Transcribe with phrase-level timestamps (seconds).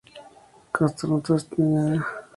[0.73, 2.05] Catastro de Ensenada.